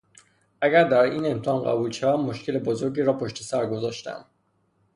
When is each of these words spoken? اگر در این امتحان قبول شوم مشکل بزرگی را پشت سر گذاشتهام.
اگر 0.61 0.83
در 0.87 0.99
این 0.99 1.25
امتحان 1.25 1.63
قبول 1.63 1.91
شوم 1.91 2.25
مشکل 2.25 2.59
بزرگی 2.59 3.01
را 3.01 3.13
پشت 3.17 3.43
سر 3.43 3.65
گذاشتهام. 3.65 4.25